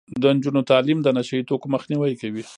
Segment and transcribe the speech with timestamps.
[0.21, 2.43] د نجونو تعلیم د نشه يي توکو مخنیوی کوي.